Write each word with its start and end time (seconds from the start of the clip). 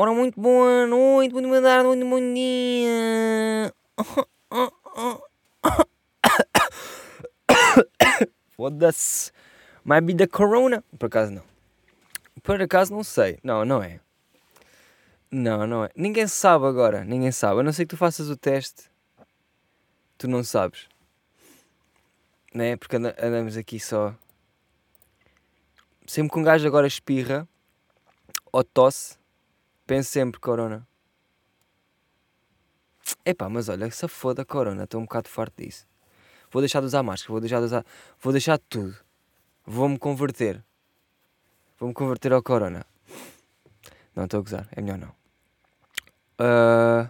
Ora, 0.00 0.12
muito 0.12 0.40
boa 0.40 0.86
noite, 0.86 1.32
muito 1.32 1.48
boa 1.48 1.60
tarde, 1.60 1.88
muito 1.88 2.08
bom 2.08 2.20
dia. 2.32 3.74
Foda-se. 8.56 9.32
Might 9.84 10.02
be 10.02 10.14
the 10.14 10.28
corona. 10.28 10.84
Por 10.96 11.06
acaso 11.06 11.32
não. 11.32 11.42
Por 12.44 12.62
acaso 12.62 12.94
não 12.94 13.02
sei. 13.02 13.40
Não, 13.42 13.64
não 13.64 13.82
é. 13.82 13.98
Não, 15.32 15.66
não 15.66 15.86
é. 15.86 15.90
Ninguém 15.96 16.28
sabe 16.28 16.66
agora. 16.66 17.04
Ninguém 17.04 17.32
sabe. 17.32 17.58
A 17.58 17.64
não 17.64 17.72
ser 17.72 17.84
que 17.84 17.90
tu 17.90 17.96
faças 17.96 18.30
o 18.30 18.36
teste. 18.36 18.88
Tu 20.16 20.28
não 20.28 20.44
sabes. 20.44 20.88
Né? 22.54 22.76
Porque 22.76 22.94
andamos 22.94 23.56
aqui 23.56 23.80
só. 23.80 24.14
Sempre 26.06 26.34
que 26.34 26.38
um 26.38 26.44
gajo 26.44 26.68
agora 26.68 26.86
espirra 26.86 27.48
ou 28.52 28.62
tosse, 28.62 29.17
penso 29.88 30.10
sempre 30.10 30.38
corona. 30.38 30.86
Epá, 33.24 33.48
mas 33.48 33.70
olha, 33.70 33.90
se 33.90 34.06
foda 34.06 34.44
corona, 34.44 34.84
estou 34.84 35.00
um 35.00 35.04
bocado 35.04 35.30
farto 35.30 35.62
disso. 35.62 35.86
Vou 36.50 36.60
deixar 36.60 36.80
de 36.80 36.86
usar 36.86 37.02
máscara, 37.02 37.32
vou 37.32 37.40
deixar 37.40 37.58
de 37.58 37.64
usar. 37.64 37.86
Vou 38.20 38.32
deixar 38.32 38.58
de 38.58 38.64
tudo. 38.68 38.94
Vou-me 39.66 39.98
converter. 39.98 40.62
Vou-me 41.78 41.94
converter 41.94 42.32
ao 42.34 42.42
corona. 42.42 42.84
Não, 44.14 44.24
estou 44.24 44.40
a 44.40 44.42
gozar, 44.42 44.68
é 44.72 44.80
melhor 44.82 44.98
não. 44.98 45.14
Uh, 46.40 47.08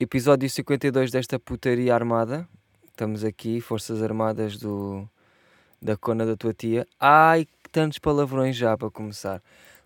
episódio 0.00 0.50
52 0.50 1.12
desta 1.12 1.38
putaria 1.38 1.94
armada. 1.94 2.48
Estamos 2.86 3.22
aqui, 3.24 3.60
Forças 3.60 4.02
Armadas 4.02 4.58
do, 4.58 5.08
da 5.80 5.96
cona 5.96 6.26
da 6.26 6.36
tua 6.36 6.52
tia. 6.52 6.86
Ai, 6.98 7.46
tantos 7.70 7.98
palavrões 7.98 8.56
já 8.56 8.76
para 8.76 8.90
começar. 8.90 9.40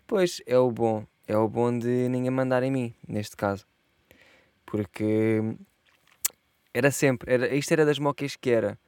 Pois, 0.07 0.41
é 0.45 0.57
o 0.57 0.71
bom. 0.71 1.05
É 1.27 1.35
o 1.35 1.49
bom 1.49 1.77
de 1.77 2.07
ninguém 2.07 2.31
mandar 2.31 2.63
em 2.63 2.71
mim, 2.71 2.95
neste 3.05 3.35
caso. 3.35 3.67
Porque 4.65 5.41
era 6.73 6.89
sempre, 6.91 7.33
era, 7.33 7.53
isto 7.53 7.73
era 7.73 7.85
das 7.85 7.99
mocas 7.99 8.37
que 8.37 8.49
era. 8.49 8.79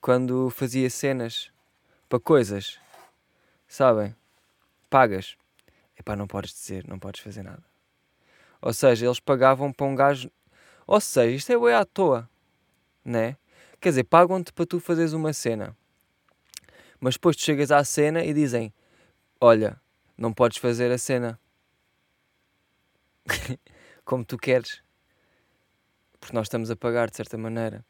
Quando 0.00 0.50
fazia 0.50 0.90
cenas 0.90 1.52
para 2.08 2.18
coisas, 2.18 2.80
sabem? 3.68 4.14
Pagas. 4.90 5.36
Epá, 5.96 6.16
não 6.16 6.26
podes 6.26 6.52
dizer, 6.52 6.84
não 6.88 6.98
podes 6.98 7.20
fazer 7.20 7.44
nada. 7.44 7.62
Ou 8.60 8.72
seja, 8.72 9.06
eles 9.06 9.20
pagavam 9.20 9.72
para 9.72 9.86
um 9.86 9.94
gajo. 9.94 10.32
Ou 10.84 11.00
seja, 11.00 11.30
isto 11.30 11.68
é 11.68 11.74
à 11.74 11.84
toa, 11.84 12.28
né? 13.04 13.36
Quer 13.80 13.90
dizer, 13.90 14.04
pagam-te 14.04 14.52
para 14.52 14.66
tu 14.66 14.80
fazeres 14.80 15.12
uma 15.12 15.32
cena. 15.32 15.76
Mas 16.98 17.14
depois 17.14 17.36
tu 17.36 17.44
chegas 17.44 17.70
à 17.70 17.84
cena 17.84 18.24
e 18.24 18.34
dizem: 18.34 18.72
Olha, 19.40 19.80
não 20.16 20.32
podes 20.32 20.58
fazer 20.58 20.90
a 20.90 20.98
cena 20.98 21.38
como 24.04 24.24
tu 24.24 24.38
queres, 24.38 24.82
porque 26.18 26.34
nós 26.34 26.46
estamos 26.46 26.70
a 26.70 26.76
pagar 26.76 27.10
de 27.10 27.16
certa 27.16 27.36
maneira. 27.36 27.84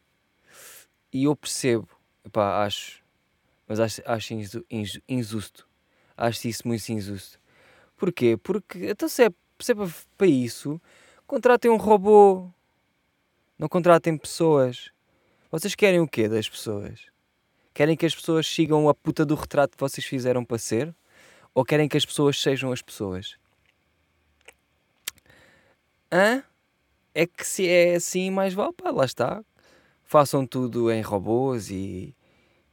E 1.13 1.25
eu 1.25 1.37
percebo, 1.37 1.89
epá, 2.25 2.65
acho, 2.65 3.03
mas 3.67 3.81
acho, 3.81 4.03
acho 4.05 4.35
injusto. 5.09 5.69
Acho 6.17 6.49
isso 6.49 6.67
muito 6.67 6.89
injusto. 6.91 7.39
Porquê? 7.97 8.37
Porque, 8.37 8.87
então 8.87 9.09
se 9.09 9.25
é, 9.25 9.31
se 9.61 9.73
é 9.73 9.75
para 10.17 10.27
isso, 10.27 10.81
contratem 11.27 11.71
um 11.71 11.77
robô. 11.77 12.51
Não 13.59 13.69
contratem 13.69 14.17
pessoas. 14.17 14.91
Vocês 15.51 15.75
querem 15.75 16.01
o 16.01 16.09
quê 16.09 16.29
das 16.29 16.49
pessoas? 16.49 17.07
Querem 17.73 17.97
que 17.97 18.07
as 18.07 18.15
pessoas 18.15 18.47
sigam 18.47 18.89
a 18.89 18.95
puta 18.95 19.25
do 19.25 19.35
retrato 19.35 19.77
que 19.77 19.81
vocês 19.81 20.05
fizeram 20.07 20.45
para 20.45 20.59
ser? 20.59 20.95
Ou 21.57 21.65
querem 21.65 21.89
que 21.89 21.97
as 21.97 22.05
pessoas 22.05 22.39
sejam 22.39 22.71
as 22.71 22.83
pessoas? 22.83 23.35
Hã? 26.13 26.45
É 27.15 27.27
que 27.27 27.47
se 27.47 27.67
é 27.67 27.95
assim, 27.95 28.31
mais 28.31 28.53
vale, 28.53 28.75
pá, 28.75 28.91
lá 28.91 29.07
está. 29.07 29.43
Façam 30.05 30.47
tudo 30.47 30.93
em 30.93 31.01
robôs 31.01 31.71
e, 31.71 32.15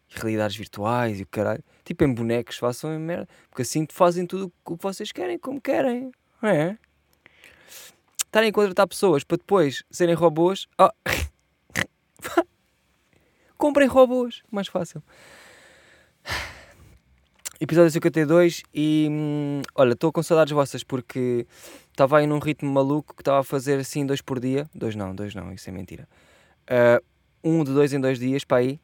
realidades 0.09 0.57
virtuais 0.57 1.17
e 1.17 1.23
o 1.23 1.27
caralho. 1.27 1.63
Tipo 1.85 2.03
em 2.03 2.13
bonecos, 2.13 2.57
façam 2.57 2.93
em 2.93 2.99
merda. 2.99 3.25
Porque 3.49 3.61
assim 3.61 3.87
fazem 3.89 4.27
tudo 4.27 4.51
o 4.65 4.75
que 4.75 4.83
vocês 4.83 5.13
querem, 5.13 5.39
como 5.39 5.61
querem. 5.61 6.11
Não 6.41 6.49
é? 6.49 6.77
Estarem 8.17 8.49
a 8.49 8.53
contratar 8.53 8.85
pessoas 8.85 9.23
para 9.23 9.37
depois 9.37 9.85
serem 9.89 10.13
robôs. 10.13 10.67
Oh. 10.77 10.89
Comprem 13.57 13.87
robôs, 13.87 14.43
mais 14.51 14.67
fácil. 14.67 15.01
Episódio 17.63 17.91
52 17.91 18.61
e 18.73 19.07
hum, 19.09 19.61
olha, 19.73 19.93
estou 19.93 20.11
com 20.11 20.21
saudades 20.21 20.51
vossas 20.51 20.83
porque 20.83 21.47
estava 21.89 22.17
aí 22.17 22.27
num 22.27 22.37
ritmo 22.37 22.69
maluco 22.69 23.15
que 23.15 23.21
estava 23.21 23.39
a 23.39 23.43
fazer 23.43 23.79
assim 23.79 24.05
dois 24.05 24.19
por 24.19 24.37
dia. 24.37 24.69
Dois 24.75 24.97
não, 24.97 25.15
dois 25.15 25.33
não, 25.33 25.49
isso 25.53 25.69
é 25.69 25.71
mentira. 25.71 26.05
Uh, 26.63 27.01
um 27.41 27.63
de 27.63 27.71
dois 27.71 27.93
em 27.93 28.01
dois 28.01 28.19
dias 28.19 28.43
para 28.43 28.57
aí. 28.57 28.81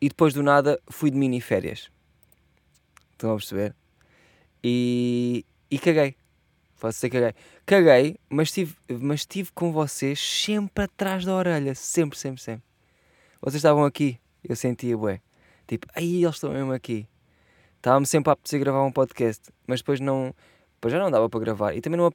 E 0.00 0.08
depois 0.08 0.32
do 0.32 0.40
nada 0.40 0.80
fui 0.88 1.10
de 1.10 1.16
mini 1.16 1.40
férias. 1.40 1.90
Estão 3.10 3.32
a 3.32 3.34
perceber? 3.34 3.74
E, 4.62 5.44
e 5.68 5.76
caguei. 5.76 6.14
Posso 6.78 6.98
dizer 6.98 7.10
caguei. 7.10 7.34
Caguei, 7.66 8.20
mas 8.30 8.50
estive, 8.50 8.76
mas 8.88 9.22
estive 9.22 9.50
com 9.52 9.72
vocês 9.72 10.20
sempre 10.20 10.84
atrás 10.84 11.24
da 11.24 11.34
orelha. 11.34 11.74
Sempre, 11.74 12.16
sempre, 12.16 12.40
sempre. 12.40 12.62
Vocês 13.40 13.56
estavam 13.56 13.84
aqui. 13.84 14.20
Eu 14.48 14.54
sentia, 14.54 14.96
bué. 14.96 15.20
Tipo, 15.66 15.88
aí 15.92 16.22
eles 16.22 16.36
estão 16.36 16.52
mesmo 16.52 16.72
aqui. 16.72 17.08
Estava-me 17.86 18.04
sempre 18.04 18.30
a 18.30 18.32
apetecer 18.32 18.58
gravar 18.58 18.82
um 18.82 18.90
podcast, 18.90 19.48
mas 19.64 19.78
depois 19.78 20.00
não. 20.00 20.34
Depois 20.74 20.92
já 20.92 20.98
não 20.98 21.08
dava 21.08 21.30
para 21.30 21.38
gravar. 21.38 21.72
E 21.72 21.80
também 21.80 21.96
não. 21.96 22.12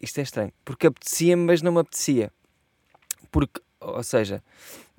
Isto 0.00 0.18
é 0.18 0.22
estranho. 0.24 0.52
Porque 0.64 0.88
apetecia-me, 0.88 1.44
mas 1.44 1.62
não 1.62 1.70
me 1.70 1.78
apetecia. 1.78 2.32
Porque, 3.30 3.62
ou 3.78 4.02
seja, 4.02 4.42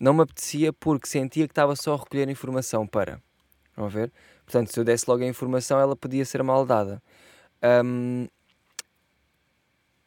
não 0.02 0.14
me 0.14 0.22
apetecia 0.22 0.72
porque 0.72 1.10
sentia 1.10 1.46
que 1.46 1.52
estava 1.52 1.76
só 1.76 1.96
a 1.96 1.98
recolher 1.98 2.30
informação 2.30 2.88
para. 2.88 3.22
Vão 3.76 3.90
ver? 3.90 4.14
Portanto, 4.46 4.72
se 4.72 4.80
eu 4.80 4.86
desse 4.86 5.04
logo 5.10 5.22
a 5.22 5.28
informação, 5.28 5.78
ela 5.78 5.94
podia 5.94 6.24
ser 6.24 6.42
mal 6.42 6.66
dada. 6.66 7.04
Um, 7.84 8.30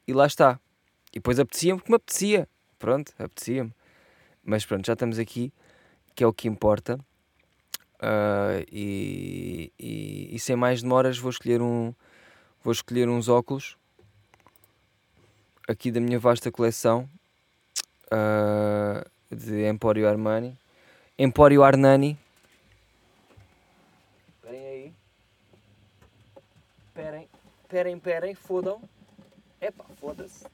e 0.07 0.13
lá 0.13 0.25
está. 0.25 0.59
E 1.11 1.19
depois 1.19 1.39
apetecia-me 1.39 1.79
porque 1.79 1.91
me 1.91 1.97
apetecia. 1.97 2.49
Pronto, 2.79 3.13
apetecia-me. 3.19 3.71
Mas 4.43 4.65
pronto, 4.65 4.83
já 4.83 4.93
estamos 4.93 5.19
aqui, 5.19 5.53
que 6.15 6.23
é 6.23 6.27
o 6.27 6.33
que 6.33 6.47
importa. 6.47 6.99
Uh, 7.95 8.65
e, 8.69 9.71
e, 9.79 10.35
e, 10.35 10.39
sem 10.39 10.55
mais 10.55 10.83
demoras 10.83 11.17
vou 11.17 11.29
escolher 11.29 11.61
um 11.61 11.93
vou 12.61 12.73
escolher 12.73 13.07
uns 13.07 13.29
óculos 13.29 13.77
aqui 15.67 15.91
da 15.91 16.01
minha 16.01 16.19
vasta 16.19 16.51
coleção 16.51 17.09
uh, 18.07 19.09
de 19.33 19.67
Emporio 19.67 20.07
Armani. 20.07 20.57
Emporio 21.17 21.63
Arnani. 21.63 22.17
Esperem 24.27 24.67
aí. 24.67 24.93
Esperem, 26.87 27.29
esperem, 27.63 27.95
esperem, 27.95 28.35
fodam. 28.35 28.81
Epá, 29.61 29.85
foda-se. 29.99 30.45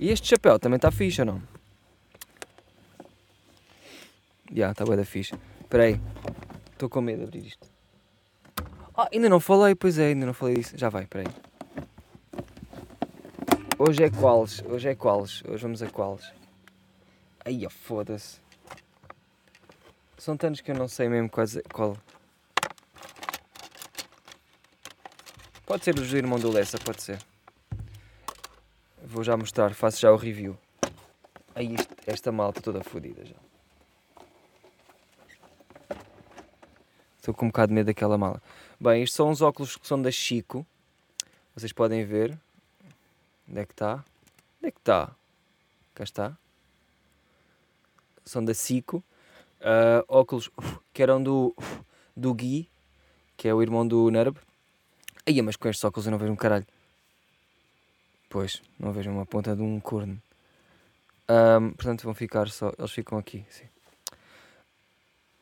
E 0.00 0.10
este 0.10 0.28
chapéu 0.28 0.58
também 0.58 0.76
está 0.76 0.92
fixe 0.92 1.20
ou 1.20 1.26
não? 1.26 1.57
Yeah, 4.58 4.72
está 4.72 4.84
bem 4.84 4.96
da 4.96 5.04
fixe. 5.04 5.36
Espera 5.60 5.84
aí. 5.84 6.00
Estou 6.72 6.88
com 6.88 7.00
medo 7.00 7.18
de 7.18 7.24
abrir 7.26 7.46
isto. 7.46 7.64
Ah, 8.92 9.08
ainda 9.12 9.28
não 9.28 9.38
falei, 9.38 9.76
pois 9.76 10.00
é, 10.00 10.08
ainda 10.08 10.26
não 10.26 10.34
falei 10.34 10.56
disso. 10.56 10.76
Já 10.76 10.88
vai, 10.88 11.04
espera 11.04 11.28
aí. 11.28 11.34
Hoje 13.78 14.02
é 14.02 14.10
quales, 14.10 14.60
hoje 14.64 14.88
é 14.88 14.96
quales, 14.96 15.44
hoje 15.44 15.62
vamos 15.62 15.80
a 15.80 15.88
quales. 15.88 16.32
Ai, 17.44 17.68
foda-se. 17.70 18.40
São 20.16 20.36
tantos 20.36 20.60
que 20.60 20.72
eu 20.72 20.74
não 20.74 20.88
sei 20.88 21.08
mesmo 21.08 21.30
quase, 21.30 21.62
qual. 21.72 21.96
Pode 25.64 25.84
ser 25.84 25.96
o 25.96 26.16
irmão 26.16 26.40
do 26.40 26.50
Lessa, 26.50 26.78
pode 26.78 27.00
ser. 27.00 27.20
Vou 29.04 29.22
já 29.22 29.36
mostrar, 29.36 29.72
faço 29.72 30.00
já 30.00 30.10
o 30.10 30.16
review. 30.16 30.58
Aí 31.54 31.76
esta 32.04 32.32
malta 32.32 32.60
toda 32.60 32.82
fodida 32.82 33.24
já. 33.24 33.47
Estou 37.28 37.36
com 37.36 37.44
um 37.44 37.48
bocado 37.50 37.68
de 37.68 37.74
medo 37.74 37.84
daquela 37.88 38.16
mala. 38.16 38.42
Bem, 38.80 39.02
estes 39.02 39.14
são 39.14 39.28
uns 39.28 39.42
óculos 39.42 39.76
que 39.76 39.86
são 39.86 40.00
da 40.00 40.10
Chico. 40.10 40.66
Vocês 41.54 41.74
podem 41.74 42.02
ver. 42.02 42.38
Onde 43.46 43.60
é 43.60 43.66
que 43.66 43.72
está? 43.74 43.96
Onde 43.96 44.68
é 44.68 44.70
que 44.70 44.78
está? 44.78 45.14
Cá 45.94 46.04
está. 46.04 46.38
São 48.24 48.42
da 48.42 48.54
Chico. 48.54 49.04
Uh, 49.60 50.02
óculos 50.08 50.50
que 50.94 51.02
eram 51.02 51.22
do, 51.22 51.54
do 52.16 52.32
Gui, 52.32 52.66
que 53.36 53.46
é 53.46 53.52
o 53.52 53.60
irmão 53.60 53.86
do 53.86 54.10
Nerb. 54.10 54.34
Aí, 55.26 55.42
mas 55.42 55.54
com 55.54 55.68
estes 55.68 55.84
óculos 55.84 56.06
eu 56.06 56.12
não 56.12 56.18
vejo 56.18 56.32
um 56.32 56.36
caralho. 56.36 56.66
Pois, 58.30 58.62
não 58.78 58.90
vejo 58.90 59.10
uma 59.10 59.26
ponta 59.26 59.54
de 59.54 59.60
um 59.60 59.78
corno. 59.80 60.18
Um, 61.28 61.72
portanto, 61.72 62.04
vão 62.04 62.14
ficar 62.14 62.48
só. 62.48 62.72
Eles 62.78 62.90
ficam 62.90 63.18
aqui, 63.18 63.44
sim 63.50 63.66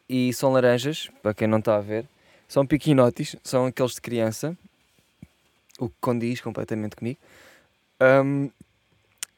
e 0.09 0.33
são 0.33 0.53
laranjas, 0.53 1.11
para 1.23 1.35
quem 1.35 1.49
não 1.49 1.59
está 1.59 1.77
a 1.77 1.81
ver. 1.81 2.09
São 2.49 2.67
piquinotes, 2.67 3.37
são 3.43 3.67
aqueles 3.67 3.95
de 3.95 4.01
criança, 4.01 4.57
o 5.79 5.89
que 5.89 5.97
condiz 6.01 6.41
completamente 6.41 6.97
comigo. 6.97 7.19
Um, 8.01 8.51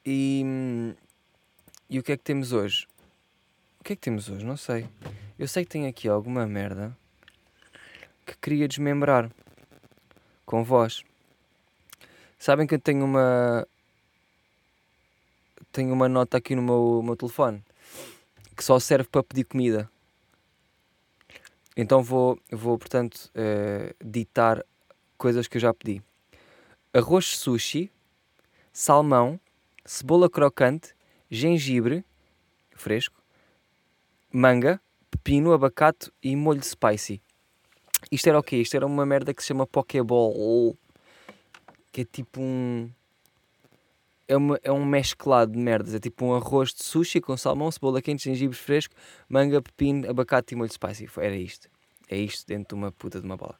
e, 0.05 0.95
e 1.89 1.99
o 1.99 2.03
que 2.03 2.13
é 2.13 2.17
que 2.17 2.23
temos 2.23 2.53
hoje? 2.53 2.87
O 3.81 3.85
que 3.85 3.93
é 3.95 3.97
que 3.97 4.03
temos 4.03 4.29
hoje? 4.29 4.45
Não 4.45 4.57
sei. 4.57 4.87
Eu 5.39 5.49
sei 5.49 5.65
que 5.65 5.71
tem 5.71 5.87
aqui 5.87 6.09
alguma 6.09 6.47
merda 6.47 6.97
que 8.27 8.37
queria 8.37 8.69
desmembrar 8.69 9.31
com 10.45 10.63
vós. 10.63 11.03
Sabem 12.39 12.67
que 12.67 12.75
eu 12.75 12.81
tenho 12.81 13.05
uma. 13.05 13.67
Tenho 15.73 15.93
uma 15.93 16.09
nota 16.09 16.37
aqui 16.37 16.55
no 16.55 16.63
meu, 16.63 17.03
meu 17.03 17.17
telefone 17.17 17.63
que 18.59 18.65
só 18.65 18.81
serve 18.81 19.09
para 19.09 19.23
pedir 19.23 19.45
comida. 19.45 19.89
Então 21.81 22.03
vou, 22.03 22.37
vou 22.51 22.77
portanto, 22.77 23.31
uh, 23.37 23.95
ditar 24.05 24.65
coisas 25.17 25.47
que 25.47 25.59
eu 25.59 25.61
já 25.61 25.73
pedi: 25.73 26.03
arroz 26.93 27.39
sushi, 27.39 27.89
salmão, 28.73 29.39
cebola 29.85 30.29
crocante, 30.29 30.93
gengibre 31.31 32.05
fresco, 32.73 33.23
manga, 34.33 34.81
pepino, 35.09 35.53
abacate 35.53 36.11
e 36.21 36.35
molho 36.35 36.65
spicy. 36.65 37.23
Isto 38.11 38.29
era 38.29 38.39
o 38.41 38.43
quê? 38.43 38.57
Isto 38.57 38.77
era 38.77 38.87
uma 38.87 39.07
merda 39.07 39.33
que 39.33 39.41
se 39.41 39.49
chama 39.49 39.67
Pokéball. 39.67 40.77
Que 41.93 42.01
é 42.01 42.05
tipo 42.05 42.41
um. 42.41 42.91
É, 44.29 44.37
uma, 44.37 44.61
é 44.63 44.71
um 44.71 44.85
mesclado 44.85 45.53
de 45.53 45.59
merdas. 45.59 45.95
É 45.95 45.99
tipo 45.99 46.25
um 46.25 46.35
arroz 46.35 46.73
de 46.73 46.85
sushi 46.85 47.21
com 47.21 47.37
salmão, 47.37 47.71
cebola 47.71 48.01
quente, 48.03 48.25
gengibre 48.25 48.57
fresco, 48.57 48.95
manga, 49.29 49.61
pepino, 49.61 50.09
abacate 50.09 50.55
e 50.55 50.57
molho 50.57 50.71
spicy. 50.71 51.09
Era 51.17 51.35
isto. 51.35 51.69
É 52.09 52.17
isto 52.17 52.47
dentro 52.47 52.77
de 52.77 52.83
uma 52.83 52.93
puta 52.93 53.21
de 53.21 53.27
uma 53.27 53.37
bola. 53.37 53.59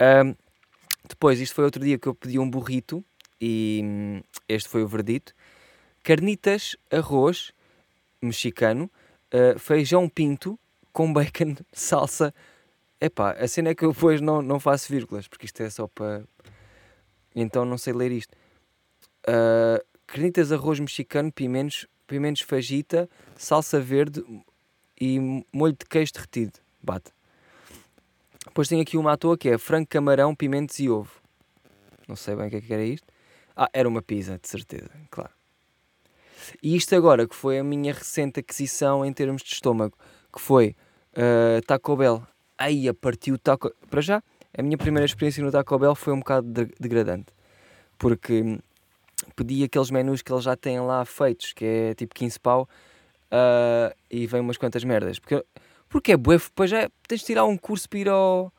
Um, 0.00 0.34
depois, 1.08 1.40
isto 1.40 1.54
foi 1.54 1.64
outro 1.64 1.84
dia 1.84 1.98
que 1.98 2.06
eu 2.06 2.14
pedi 2.14 2.38
um 2.38 2.48
burrito 2.48 3.04
e 3.40 3.80
hum, 3.84 4.22
este 4.48 4.68
foi 4.68 4.82
o 4.82 4.88
verdito. 4.88 5.34
Carnitas, 6.02 6.76
arroz 6.90 7.52
mexicano, 8.20 8.90
uh, 9.34 9.58
feijão 9.58 10.08
pinto 10.08 10.58
com 10.92 11.12
bacon, 11.12 11.56
salsa. 11.72 12.34
Epá, 13.00 13.32
a 13.32 13.48
cena 13.48 13.70
é 13.70 13.74
que 13.74 13.84
eu 13.84 13.92
depois 13.92 14.20
não, 14.20 14.40
não 14.40 14.60
faço 14.60 14.92
vírgulas, 14.92 15.26
porque 15.26 15.46
isto 15.46 15.60
é 15.60 15.68
só 15.68 15.88
para. 15.88 16.22
Então 17.34 17.64
não 17.64 17.76
sei 17.76 17.92
ler 17.92 18.12
isto. 18.12 18.36
Uh, 19.26 20.54
arroz 20.54 20.80
mexicano, 20.80 21.32
pimentos, 21.32 21.86
pimentos 22.06 22.42
fajita, 22.42 23.08
salsa 23.36 23.80
verde 23.80 24.24
e 25.00 25.44
molho 25.52 25.72
de 25.78 25.86
queijo 25.88 26.12
derretido. 26.12 26.58
Bate. 26.82 27.10
Depois 28.44 28.68
tem 28.68 28.80
aqui 28.80 28.96
uma 28.96 29.12
à 29.12 29.16
toa 29.16 29.38
que 29.38 29.48
é 29.48 29.56
frango, 29.56 29.86
camarão, 29.88 30.34
pimentos 30.34 30.78
e 30.78 30.88
ovo. 30.88 31.10
Não 32.08 32.16
sei 32.16 32.34
bem 32.34 32.48
o 32.48 32.50
que 32.50 32.56
é 32.56 32.60
que 32.60 32.74
era 32.74 32.84
isto. 32.84 33.06
Ah, 33.56 33.68
era 33.72 33.88
uma 33.88 34.02
pizza, 34.02 34.38
de 34.38 34.48
certeza, 34.48 34.90
claro. 35.10 35.30
E 36.62 36.76
isto 36.76 36.94
agora, 36.94 37.26
que 37.26 37.34
foi 37.34 37.58
a 37.58 37.64
minha 37.64 37.92
recente 37.92 38.40
aquisição 38.40 39.04
em 39.04 39.12
termos 39.12 39.42
de 39.42 39.52
estômago, 39.52 39.96
que 40.32 40.40
foi 40.40 40.74
uh, 41.12 41.62
Taco 41.66 41.96
Bell. 41.96 42.26
Aí 42.58 42.88
a 42.88 42.94
partiu 42.94 43.38
Taco... 43.38 43.72
Para 43.88 44.00
já, 44.00 44.22
a 44.56 44.62
minha 44.62 44.76
primeira 44.76 45.06
experiência 45.06 45.42
no 45.42 45.50
Taco 45.50 45.78
Bell 45.78 45.94
foi 45.94 46.12
um 46.12 46.18
bocado 46.18 46.66
degradante. 46.78 47.32
Porque 47.96 48.58
pedi 49.36 49.64
aqueles 49.64 49.90
menus 49.90 50.22
que 50.22 50.32
eles 50.32 50.44
já 50.44 50.56
têm 50.56 50.80
lá 50.80 51.04
feitos, 51.04 51.52
que 51.52 51.64
é 51.64 51.94
tipo 51.94 52.14
15 52.14 52.40
pau, 52.40 52.68
uh, 53.32 53.94
e 54.10 54.26
vem 54.26 54.40
umas 54.40 54.56
quantas 54.56 54.84
merdas. 54.84 55.18
Porque, 55.18 55.44
porque 55.88 56.12
é 56.12 56.16
bué, 56.16 56.38
depois 56.38 56.70
já 56.70 56.88
tens 57.08 57.20
de 57.20 57.26
tirar 57.26 57.44
um 57.44 57.56
curso 57.56 57.88
para 57.88 57.98
ir 57.98 58.08
ao, 58.08 58.52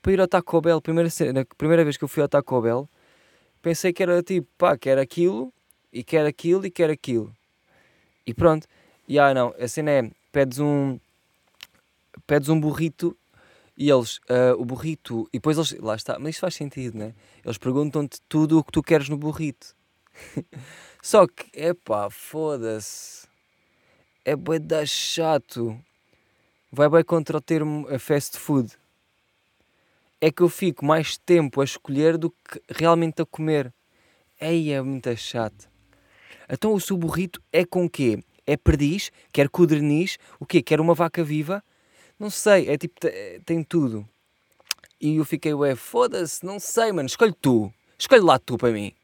para 0.00 0.12
ir 0.12 0.20
ao 0.20 0.28
Taco 0.28 0.60
Bell. 0.60 0.80
Primeira, 0.80 1.08
na 1.32 1.44
primeira 1.56 1.84
vez 1.84 1.96
que 1.96 2.04
eu 2.04 2.08
fui 2.08 2.22
ao 2.22 2.28
Taco 2.28 2.60
Bell, 2.60 2.88
pensei 3.60 3.92
que 3.92 4.02
era 4.02 4.22
tipo, 4.22 4.48
pá, 4.58 4.76
era 4.84 5.02
aquilo, 5.02 5.52
e 5.92 6.02
quer 6.02 6.26
aquilo, 6.26 6.66
e 6.66 6.70
quer 6.70 6.90
aquilo. 6.90 7.32
E 8.26 8.34
pronto. 8.34 8.66
E 9.08 9.18
ah, 9.18 9.34
não, 9.34 9.54
a 9.58 9.68
cena 9.68 9.90
é, 9.90 10.10
pedes 10.30 10.58
um, 10.58 10.98
pedes 12.26 12.48
um 12.48 12.58
burrito 12.58 13.16
e 13.76 13.90
eles, 13.90 14.18
uh, 14.18 14.54
o 14.58 14.64
burrito, 14.64 15.28
e 15.32 15.38
depois 15.38 15.56
eles, 15.56 15.72
lá 15.80 15.96
está, 15.96 16.18
mas 16.18 16.30
isto 16.30 16.40
faz 16.40 16.54
sentido, 16.54 16.96
né? 16.96 17.14
Eles 17.44 17.58
perguntam-te 17.58 18.20
tudo 18.28 18.58
o 18.58 18.64
que 18.64 18.70
tu 18.70 18.82
queres 18.82 19.08
no 19.08 19.16
burrito. 19.16 19.74
Só 21.02 21.26
que, 21.26 21.46
é 21.52 21.74
pá, 21.74 22.10
foda-se. 22.10 23.26
É 24.24 24.36
bem 24.36 24.60
da 24.60 24.86
chato. 24.86 25.78
Vai 26.70 26.88
bem 26.88 27.04
contra 27.04 27.36
o 27.36 27.40
termo 27.40 27.86
a 27.88 27.98
fast 27.98 28.38
food. 28.38 28.72
É 30.20 30.30
que 30.30 30.42
eu 30.42 30.48
fico 30.48 30.84
mais 30.84 31.18
tempo 31.18 31.60
a 31.60 31.64
escolher 31.64 32.16
do 32.16 32.30
que 32.30 32.62
realmente 32.68 33.20
a 33.20 33.26
comer. 33.26 33.72
Ei, 34.40 34.72
é 34.72 34.80
muito 34.80 35.14
chato. 35.16 35.68
Então 36.48 36.72
o 36.74 36.80
seu 36.80 36.96
burrito 36.96 37.42
é 37.52 37.64
com 37.64 37.88
quê? 37.88 38.22
É 38.46 38.56
perdiz? 38.56 39.10
Quer 39.32 39.48
codorniz? 39.48 40.18
O 40.38 40.46
quê? 40.46 40.62
Quer 40.62 40.80
uma 40.80 40.94
vaca 40.94 41.24
viva? 41.24 41.62
Não 42.18 42.30
sei, 42.30 42.68
é 42.68 42.78
tipo, 42.78 43.00
tem 43.44 43.64
tudo. 43.64 44.08
E 45.00 45.16
eu 45.16 45.24
fiquei, 45.24 45.52
ué, 45.52 45.74
foda-se, 45.74 46.44
não 46.46 46.60
sei, 46.60 46.92
mano, 46.92 47.08
escolhe 47.08 47.32
tu. 47.32 47.72
Escolhe 47.98 48.22
lá 48.22 48.38
tu 48.38 48.56
para 48.56 48.72
mim. 48.72 48.94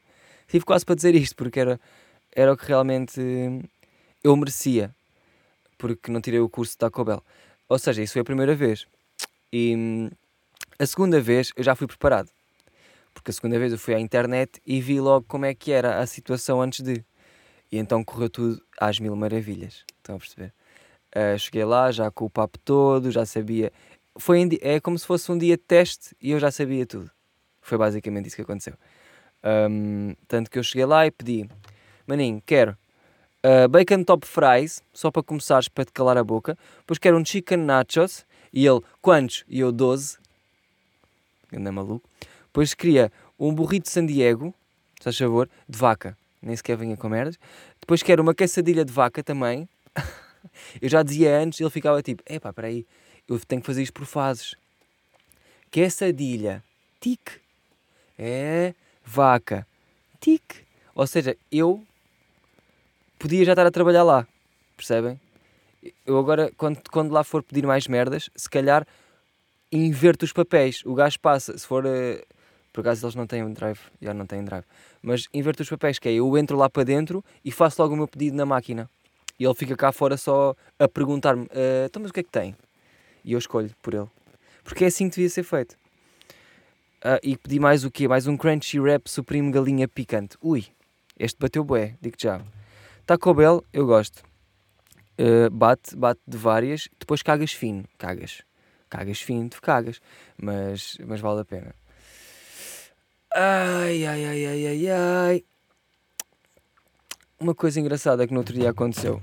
Tive 0.49 0.65
quase 0.65 0.83
para 0.83 0.95
dizer 0.95 1.13
isto, 1.15 1.35
porque 1.35 1.59
era, 1.59 1.79
era 2.35 2.51
o 2.51 2.57
que 2.57 2.65
realmente 2.65 3.21
eu 4.23 4.35
merecia. 4.35 4.93
Porque 5.77 6.11
não 6.11 6.19
tirei 6.19 6.39
o 6.39 6.49
curso 6.49 6.73
de 6.73 6.79
Taco 6.79 7.05
Bell. 7.05 7.23
Ou 7.69 7.77
seja, 7.77 8.01
isso 8.01 8.13
foi 8.13 8.23
a 8.23 8.25
primeira 8.25 8.55
vez. 8.55 8.87
E 9.53 10.09
a 10.77 10.85
segunda 10.85 11.21
vez 11.21 11.53
eu 11.55 11.63
já 11.63 11.75
fui 11.75 11.85
preparado. 11.85 12.29
Porque 13.13 13.29
a 13.29 13.33
segunda 13.33 13.59
vez 13.59 13.71
eu 13.71 13.77
fui 13.77 13.93
à 13.93 13.99
internet 13.99 14.59
e 14.65 14.81
vi 14.81 14.99
logo 14.99 15.25
como 15.27 15.45
é 15.45 15.53
que 15.53 15.71
era 15.71 15.99
a 15.99 16.07
situação 16.07 16.61
antes 16.61 16.81
de. 16.81 17.03
E 17.71 17.77
então 17.77 18.03
correu 18.03 18.29
tudo 18.29 18.61
às 18.79 18.99
mil 18.99 19.15
maravilhas. 19.15 19.85
Estão 19.97 20.15
a 20.15 20.19
perceber? 20.19 20.51
Uh, 21.15 21.37
cheguei 21.37 21.63
lá 21.63 21.91
já 21.91 22.09
com 22.09 22.25
o 22.25 22.29
papo 22.29 22.57
todo, 22.59 23.11
já 23.11 23.25
sabia. 23.25 23.71
Foi 24.17 24.47
é 24.61 24.79
como 24.79 24.97
se 24.97 25.05
fosse 25.05 25.31
um 25.31 25.37
dia 25.37 25.55
de 25.55 25.63
teste 25.63 26.15
e 26.19 26.31
eu 26.31 26.39
já 26.39 26.49
sabia 26.49 26.85
tudo. 26.85 27.11
Foi 27.61 27.77
basicamente 27.77 28.27
isso 28.27 28.35
que 28.35 28.41
aconteceu. 28.41 28.73
Um, 29.43 30.15
tanto 30.27 30.49
que 30.49 30.59
eu 30.59 30.63
cheguei 30.63 30.85
lá 30.85 31.05
e 31.05 31.11
pedi, 31.11 31.49
maninho, 32.05 32.41
quero 32.45 32.77
uh, 33.43 33.67
bacon 33.67 34.03
top 34.03 34.25
fries, 34.25 34.81
só 34.93 35.11
para 35.11 35.23
começares 35.23 35.67
para 35.67 35.85
te 35.85 35.91
calar 35.91 36.17
a 36.17 36.23
boca. 36.23 36.57
Depois 36.79 36.97
quero 36.97 37.17
um 37.17 37.25
chicken 37.25 37.59
nachos. 37.59 38.25
E 38.51 38.65
ele, 38.65 38.81
quantos? 39.01 39.45
E 39.47 39.59
eu, 39.59 39.71
12. 39.71 40.17
Anda 41.53 41.71
maluco. 41.71 42.07
Depois 42.47 42.73
queria 42.73 43.11
um 43.39 43.53
burrito 43.53 43.85
de 43.85 43.91
San 43.91 44.05
Diego, 44.05 44.53
se 44.97 45.03
faz 45.03 45.17
favor, 45.17 45.49
de 45.67 45.77
vaca. 45.77 46.17
Nem 46.41 46.55
sequer 46.55 46.77
venha 46.77 46.97
com 46.97 47.09
merdas. 47.09 47.37
Depois 47.79 48.01
quero 48.01 48.23
uma 48.23 48.33
caçadilha 48.33 48.83
de 48.83 48.91
vaca 48.91 49.23
também. 49.23 49.69
Eu 50.81 50.89
já 50.89 51.03
dizia 51.03 51.37
antes, 51.37 51.59
ele 51.59 51.69
ficava 51.69 52.01
tipo: 52.01 52.23
epá, 52.25 52.53
peraí, 52.53 52.85
eu 53.27 53.37
tenho 53.39 53.61
que 53.61 53.67
fazer 53.67 53.83
isto 53.83 53.93
por 53.93 54.05
fases. 54.05 54.55
Que 55.69 55.81
é 55.81 55.89
sadilha, 55.89 56.63
tique. 56.99 57.41
É 58.17 58.73
vaca, 59.09 59.65
tique. 60.19 60.63
Ou 60.93 61.07
seja, 61.07 61.35
eu 61.51 61.83
podia 63.17 63.43
já 63.43 63.53
estar 63.53 63.65
a 63.65 63.71
trabalhar 63.71 64.03
lá, 64.03 64.27
percebem? 64.77 65.19
Eu 66.05 66.17
agora, 66.19 66.51
quando, 66.57 66.79
quando 66.91 67.11
lá 67.11 67.23
for 67.23 67.41
pedir 67.41 67.65
mais 67.65 67.87
merdas, 67.87 68.29
se 68.35 68.49
calhar 68.49 68.85
inverto 69.71 70.25
os 70.25 70.33
papéis. 70.33 70.83
O 70.85 70.93
gajo 70.93 71.19
passa, 71.19 71.57
se 71.57 71.65
for. 71.65 71.85
Uh, 71.85 72.21
por 72.71 72.81
acaso 72.81 73.05
eles 73.05 73.15
não 73.15 73.25
têm 73.25 73.43
um 73.43 73.51
drive, 73.51 73.79
já 74.01 74.13
não 74.13 74.27
têm 74.27 74.43
drive. 74.43 74.65
Mas 75.01 75.27
inverto 75.33 75.63
os 75.63 75.69
papéis, 75.69 75.97
que 75.97 76.07
é 76.07 76.13
eu 76.13 76.37
entro 76.37 76.55
lá 76.57 76.69
para 76.69 76.83
dentro 76.83 77.23
e 77.43 77.51
faço 77.51 77.81
logo 77.81 77.93
o 77.93 77.97
meu 77.97 78.07
pedido 78.07 78.37
na 78.37 78.45
máquina. 78.45 78.89
E 79.39 79.45
ele 79.45 79.55
fica 79.55 79.75
cá 79.75 79.91
fora 79.91 80.17
só 80.17 80.53
a 80.77 80.87
perguntar-me: 80.87 81.45
uh, 81.45 81.85
então, 81.85 82.01
mas 82.01 82.11
o 82.11 82.13
que 82.13 82.19
é 82.19 82.23
que 82.23 82.31
tem? 82.31 82.55
E 83.23 83.33
eu 83.33 83.39
escolho 83.39 83.71
por 83.81 83.93
ele. 83.93 84.07
Porque 84.63 84.83
é 84.83 84.87
assim 84.87 85.09
que 85.09 85.15
devia 85.15 85.29
ser 85.29 85.43
feito. 85.43 85.75
Uh, 86.99 87.19
e 87.23 87.37
pedi 87.37 87.59
mais 87.59 87.85
o 87.85 87.91
quê? 87.91 88.07
Mais 88.07 88.27
um 88.27 88.35
Crunchy 88.35 88.79
Wrap 88.79 89.07
Supreme 89.07 89.51
Galinha 89.51 89.87
Picante. 89.87 90.37
Ui, 90.41 90.65
este 91.17 91.37
bateu 91.39 91.63
bué, 91.63 91.95
digo 92.01 92.15
já. 92.19 92.41
Taco 93.05 93.33
Bell, 93.33 93.63
eu 93.71 93.85
gosto. 93.85 94.23
Uh, 95.19 95.49
bate, 95.49 95.95
bate 95.95 96.21
de 96.27 96.37
várias, 96.37 96.89
depois 96.99 97.21
cagas 97.21 97.53
fino. 97.53 97.85
Cagas. 97.97 98.43
Cagas 98.89 99.21
fino, 99.21 99.49
tu 99.49 99.61
cagas. 99.61 100.01
Mas, 100.41 100.97
mas 101.05 101.19
vale 101.19 101.41
a 101.41 101.45
pena. 101.45 101.73
Ai, 103.33 104.05
ai, 104.05 104.25
ai, 104.25 104.45
ai, 104.45 104.67
ai, 104.67 104.87
ai 104.89 105.43
uma 107.39 107.55
coisa 107.55 107.79
engraçada 107.79 108.27
que 108.27 108.33
no 108.33 108.39
outro 108.39 108.53
dia 108.53 108.69
aconteceu. 108.69 109.21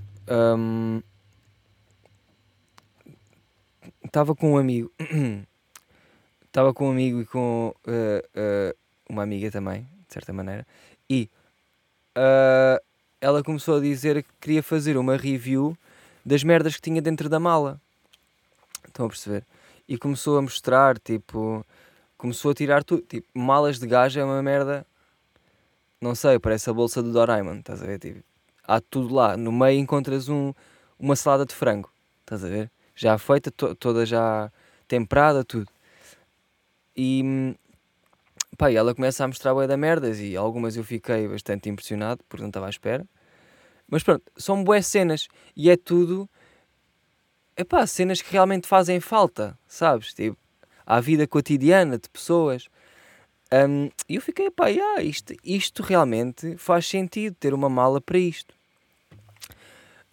Estava 4.05 4.33
um, 4.33 4.35
com 4.35 4.53
um 4.53 4.59
amigo. 4.59 4.91
Estava 6.57 6.73
com 6.73 6.89
um 6.89 6.91
amigo 6.91 7.21
e 7.21 7.27
com 7.27 7.69
uh, 7.87 7.93
uh, 7.93 8.77
uma 9.11 9.23
amiga 9.23 9.51
também, 9.51 9.83
de 10.09 10.15
certa 10.15 10.33
maneira. 10.33 10.67
E 11.09 11.29
uh, 12.17 12.83
ela 13.21 13.43
começou 13.43 13.77
a 13.77 13.81
dizer 13.81 14.23
que 14.23 14.31
queria 14.41 14.63
fazer 14.63 14.97
uma 14.97 15.19
review 15.19 15.77
das 16.25 16.43
merdas 16.43 16.75
que 16.75 16.81
tinha 16.81 17.03
dentro 17.03 17.29
da 17.29 17.39
mala. 17.39 17.79
Estão 18.89 19.05
a 19.05 19.09
perceber? 19.11 19.45
e 19.89 19.97
começou 19.97 20.39
a 20.39 20.43
mostrar, 20.43 20.99
tipo, 20.99 21.65
começou 22.17 22.51
a 22.51 22.55
tirar 22.55 22.83
tudo. 22.83 23.03
Tipo, 23.03 23.27
malas 23.39 23.79
de 23.79 23.87
gajo 23.87 24.19
é 24.19 24.25
uma 24.25 24.43
merda. 24.43 24.87
Não 26.01 26.15
sei, 26.15 26.39
parece 26.39 26.69
a 26.71 26.73
bolsa 26.73 27.03
do 27.03 27.13
Doraemon, 27.13 27.59
estás 27.59 27.83
a 27.83 27.87
ver? 27.87 27.99
Tipo, 27.99 28.23
há 28.67 28.81
tudo 28.81 29.15
lá. 29.15 29.37
No 29.37 29.53
meio 29.53 29.79
encontras 29.79 30.29
um, 30.29 30.53
uma 30.99 31.17
salada 31.17 31.47
de 31.47 31.55
frango, 31.55 31.91
estás 32.21 32.45
a 32.45 32.49
ver? 32.49 32.71
Já 32.95 33.17
feita, 33.19 33.51
to 33.51 33.75
toda 33.75 34.05
já 34.05 34.51
temperada, 34.89 35.45
tudo. 35.45 35.69
E 36.97 37.55
pá, 38.57 38.71
ela 38.71 38.95
começa 38.95 39.25
a 39.25 39.27
mostrar 39.27 39.55
bué 39.55 39.67
da 39.67 39.77
merdas 39.77 40.19
e 40.19 40.37
algumas 40.37 40.77
eu 40.77 40.85
fiquei 40.85 41.29
bastante 41.29 41.69
impressionado 41.69 42.23
porque 42.29 42.43
não 42.43 42.49
estava 42.49 42.67
à 42.67 42.71
espera. 42.71 43.07
Mas 43.89 44.03
pronto, 44.03 44.25
são 44.37 44.65
bué 44.65 44.83
cenas 44.83 45.29
e 45.55 45.71
é 45.71 45.77
tudo, 45.77 46.29
é 47.57 47.65
pá, 47.65 47.87
cenas 47.87 48.21
que 48.21 48.33
realmente 48.33 48.67
fazem 48.67 48.99
falta, 49.01 49.57
sabes? 49.69 50.13
Tipo, 50.13 50.37
à 50.85 51.01
vida 51.01 51.27
cotidiana 51.27 51.99
de 51.99 52.09
pessoas. 52.09 52.69
Um, 53.53 53.91
e 54.09 54.17
eu 54.17 54.21
fiquei, 54.21 54.51
pá, 54.51 54.69
yeah, 54.69 55.03
isto, 55.03 55.35
isto 55.45 55.83
realmente 55.83 56.57
faz 56.57 56.87
sentido 56.87 57.37
ter 57.39 57.55
uma 57.55 57.69
mala 57.69 58.01
para 58.01 58.19
isto. 58.19 58.55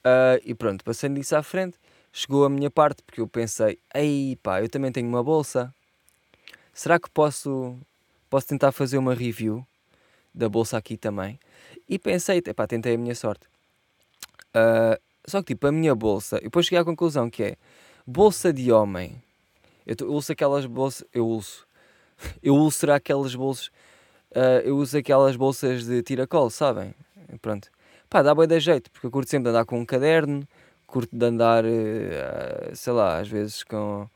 Uh, 0.06 0.38
e 0.44 0.54
pronto, 0.54 0.84
passando 0.84 1.18
isso 1.18 1.36
à 1.36 1.42
frente, 1.42 1.78
chegou 2.12 2.46
a 2.46 2.50
minha 2.50 2.70
parte 2.70 3.02
porque 3.04 3.22
eu 3.22 3.28
pensei, 3.28 3.80
ei 3.96 4.38
pá, 4.44 4.62
eu 4.62 4.70
também 4.70 4.92
tenho 4.92 5.08
uma 5.08 5.24
bolsa. 5.24 5.74
Será 6.74 7.00
que 7.00 7.10
posso, 7.10 7.78
posso 8.30 8.48
tentar 8.48 8.72
fazer 8.72 8.98
uma 8.98 9.14
review 9.14 9.66
da 10.34 10.50
bolsa 10.50 10.78
aqui 10.78 10.98
também? 10.98 11.40
E 11.88 12.00
pensei, 12.00 12.42
pá, 12.42 12.66
tentei 12.66 12.96
a 12.96 12.98
minha 12.98 13.14
sorte. 13.14 13.46
Uh, 14.56 15.00
só 15.26 15.42
que 15.42 15.54
tipo, 15.54 15.68
a 15.68 15.72
minha 15.72 15.94
bolsa, 15.94 16.38
e 16.38 16.44
depois 16.44 16.66
cheguei 16.66 16.80
à 16.80 16.86
conclusão 16.86 17.30
que 17.30 17.44
é 17.44 17.56
bolsa 18.06 18.52
de 18.52 18.72
homem. 18.72 19.22
Eu, 19.86 19.96
eu 20.02 20.14
uso 20.14 20.32
aquelas 20.32 20.66
bolsas, 20.66 21.08
eu 21.14 21.28
uso, 21.28 21.66
eu 22.42 22.56
uso 22.56 22.78
será 22.78 22.96
aquelas 22.96 23.36
bolsas, 23.36 23.68
uh, 24.32 24.62
eu 24.64 24.78
uso 24.78 24.98
aquelas 24.98 25.36
bolsas 25.36 25.86
de 25.86 26.02
tiracol, 26.02 26.50
sabem? 26.50 26.94
Pronto. 27.42 27.70
Pá, 28.10 28.22
dá 28.22 28.36
bem 28.36 28.48
de 28.48 28.60
jeito, 28.60 28.92
porque 28.92 29.08
eu 29.08 29.12
curto 29.12 29.30
sempre 29.30 29.46
de 29.46 29.50
andar 29.50 29.66
com 29.66 29.80
um 29.80 29.86
caderno, 29.86 30.48
curto 30.86 31.16
de 31.16 31.26
andar, 31.26 31.64
uh, 31.66 32.76
sei 32.76 32.94
lá, 32.94 33.20
às 33.20 33.28
vezes 33.28 33.64
com. 33.64 34.08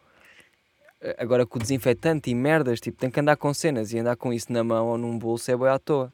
Agora 1.18 1.46
com 1.46 1.60
o 1.60 1.62
desinfetante 1.62 2.32
e 2.32 2.36
merdas, 2.36 2.80
tipo, 2.80 2.98
tenho 2.98 3.12
que 3.12 3.20
andar 3.20 3.38
com 3.38 3.54
cenas 3.54 3.94
e 3.94 4.00
andar 4.00 4.16
com 4.16 4.34
isso 4.34 4.51
na 4.51 4.63
mão 4.63 4.88
ou 4.88 4.98
num 4.98 5.18
bolso 5.18 5.51
é 5.51 5.56
boi 5.56 5.70
à 5.70 5.77
toa. 5.77 6.12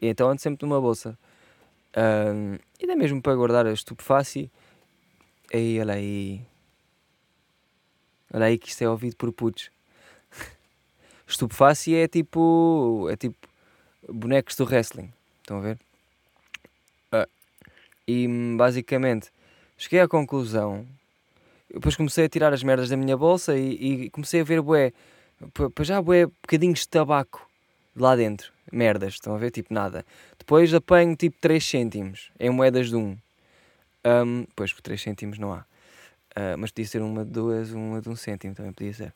E 0.00 0.06
então 0.06 0.30
ando 0.30 0.40
sempre 0.40 0.64
numa 0.66 0.80
bolsa. 0.80 1.18
Um, 1.96 2.58
e 2.78 2.86
dá 2.86 2.94
mesmo 2.94 3.20
para 3.20 3.34
guardar 3.34 3.66
a 3.66 3.72
estupefácie. 3.72 4.50
Aí, 5.52 5.80
olha 5.80 5.94
aí. 5.94 6.42
Olha 8.32 8.46
aí 8.46 8.58
que 8.58 8.68
isto 8.68 8.82
é 8.82 8.88
ouvido 8.88 9.16
por 9.16 9.32
putos. 9.32 9.70
estupefácie 11.26 11.94
é 11.94 12.06
tipo. 12.06 13.08
É 13.10 13.16
tipo. 13.16 13.36
Bonecos 14.08 14.54
do 14.54 14.64
wrestling. 14.64 15.12
Estão 15.40 15.58
a 15.58 15.60
ver? 15.60 15.78
Uh, 17.12 17.28
e 18.06 18.28
basicamente 18.56 19.32
cheguei 19.76 20.00
à 20.00 20.06
conclusão. 20.06 20.86
Depois 21.72 21.96
comecei 21.96 22.24
a 22.24 22.28
tirar 22.28 22.52
as 22.52 22.62
merdas 22.62 22.88
da 22.88 22.96
minha 22.96 23.16
bolsa 23.16 23.56
e, 23.56 24.04
e 24.04 24.10
comecei 24.10 24.40
a 24.40 24.44
ver 24.44 24.60
bué. 24.60 24.92
Para 25.74 25.84
já 25.84 26.00
bué 26.00 26.26
bocadinhos 26.26 26.80
de 26.80 26.88
tabaco 26.88 27.46
lá 27.94 28.16
dentro 28.16 28.56
merdas, 28.72 29.14
estão 29.14 29.34
a 29.34 29.38
ver? 29.38 29.50
Tipo 29.50 29.72
nada. 29.72 30.04
Depois 30.38 30.72
apanho 30.74 31.14
tipo 31.16 31.36
3 31.40 31.64
cêntimos 31.64 32.30
em 32.38 32.50
moedas 32.50 32.88
de 32.88 32.96
1. 32.96 33.00
Um. 33.00 33.18
Um, 34.04 34.46
pois, 34.54 34.72
por 34.72 34.82
3 34.82 35.00
cêntimos 35.00 35.38
não 35.38 35.52
há. 35.52 35.64
Uh, 36.36 36.56
mas 36.58 36.70
podia 36.70 36.86
ser 36.86 37.02
uma 37.02 37.24
de 37.24 37.30
2, 37.30 37.72
uma 37.72 38.00
de 38.00 38.08
1 38.08 38.12
um 38.12 38.16
cêntimo 38.16 38.54
também 38.54 38.72
podia 38.72 38.92
ser. 38.92 39.14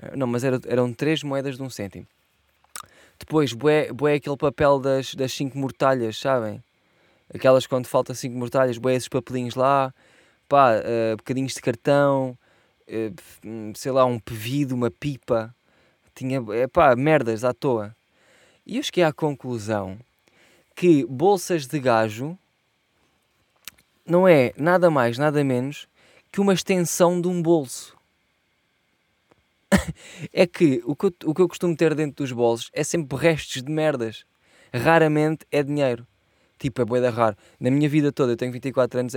Uh, 0.00 0.16
não, 0.16 0.26
mas 0.26 0.44
era, 0.44 0.60
eram 0.66 0.92
3 0.92 1.22
moedas 1.22 1.56
de 1.56 1.62
1 1.62 1.66
um 1.66 1.70
cêntimo. 1.70 2.06
Depois, 3.18 3.52
bué, 3.52 3.92
bué 3.92 4.14
aquele 4.14 4.36
papel 4.36 4.78
das 4.78 5.08
5 5.08 5.16
das 5.16 5.54
mortalhas, 5.54 6.18
sabem? 6.18 6.62
Aquelas 7.32 7.66
quando 7.66 7.86
falta 7.86 8.14
5 8.14 8.36
mortalhas, 8.36 8.78
bué 8.78 8.94
esses 8.94 9.08
papelinhos 9.08 9.54
lá. 9.54 9.92
Pá, 10.52 10.74
uh, 10.74 11.16
bocadinhos 11.16 11.54
de 11.54 11.62
cartão. 11.62 12.36
sei 13.74 13.90
lá, 13.90 14.04
um 14.04 14.18
pevido, 14.18 14.74
uma 14.74 14.90
pipa. 14.90 15.54
Tinha, 16.14 16.44
é 16.52 16.66
pá, 16.66 16.94
merdas 16.94 17.42
à 17.42 17.54
toa. 17.54 17.96
E 18.66 18.76
eu 18.76 18.82
cheguei 18.82 19.02
à 19.02 19.14
conclusão 19.14 19.98
que 20.76 21.06
bolsas 21.06 21.66
de 21.66 21.80
gajo 21.80 22.38
não 24.04 24.28
é 24.28 24.52
nada 24.54 24.90
mais, 24.90 25.16
nada 25.16 25.42
menos 25.42 25.88
que 26.30 26.38
uma 26.38 26.52
extensão 26.52 27.18
de 27.18 27.28
um 27.28 27.40
bolso. 27.40 27.96
é 30.34 30.46
que 30.46 30.82
o, 30.84 30.94
que 30.94 31.06
eu, 31.06 31.14
o 31.24 31.34
que 31.34 31.40
eu 31.40 31.48
costumo 31.48 31.74
ter 31.74 31.94
dentro 31.94 32.22
dos 32.22 32.30
bolsos 32.30 32.70
é 32.74 32.84
sempre 32.84 33.16
restos 33.16 33.62
de 33.62 33.72
merdas. 33.72 34.26
Raramente 34.70 35.46
é 35.50 35.62
dinheiro. 35.62 36.06
Tipo, 36.58 36.82
é 36.82 36.84
boeda 36.84 37.08
raro. 37.08 37.38
Na 37.58 37.70
minha 37.70 37.88
vida 37.88 38.12
toda, 38.12 38.32
eu 38.32 38.36
tenho 38.36 38.52
24 38.52 39.00
anos. 39.00 39.14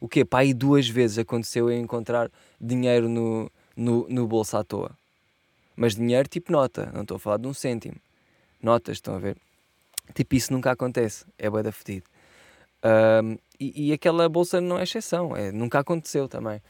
O 0.00 0.08
quê? 0.08 0.24
Pá, 0.24 0.40
aí 0.40 0.54
duas 0.54 0.88
vezes 0.88 1.18
aconteceu 1.18 1.70
eu 1.70 1.78
encontrar 1.78 2.30
dinheiro 2.60 3.08
no, 3.08 3.50
no, 3.76 4.08
no 4.08 4.26
bolso 4.26 4.56
à 4.56 4.64
toa. 4.64 4.90
Mas 5.76 5.94
dinheiro 5.94 6.28
tipo 6.28 6.52
nota, 6.52 6.90
não 6.92 7.02
estou 7.02 7.16
a 7.16 7.20
falar 7.20 7.36
de 7.38 7.46
um 7.46 7.54
cêntimo 7.54 7.96
notas, 8.62 8.96
estão 8.96 9.14
a 9.14 9.18
ver? 9.18 9.36
Tipo, 10.14 10.34
isso 10.34 10.52
nunca 10.52 10.70
acontece, 10.70 11.24
é 11.38 11.48
bué 11.48 11.62
da 11.62 11.72
fedido. 11.72 12.06
Um, 12.84 13.38
e, 13.58 13.88
e, 13.88 13.92
aquela 13.92 14.28
bolsa 14.28 14.60
não 14.60 14.78
é 14.78 14.84
exceção, 14.84 15.36
é, 15.36 15.50
nunca 15.50 15.80
aconteceu 15.80 16.28
também. 16.28 16.62